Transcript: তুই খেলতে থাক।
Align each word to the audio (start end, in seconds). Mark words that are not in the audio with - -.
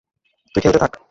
তুই 0.55 0.61
খেলতে 0.61 0.79
থাক। 0.79 0.93